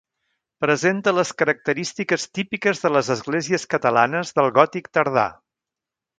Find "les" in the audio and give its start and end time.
1.17-1.33, 2.95-3.13